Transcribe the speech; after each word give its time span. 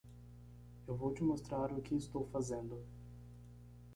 Eu 0.87 0.97
vou 0.97 1.13
te 1.13 1.21
mostrar 1.23 1.71
o 1.71 1.79
que 1.79 1.93
estou 1.93 2.25
fazendo. 2.25 2.83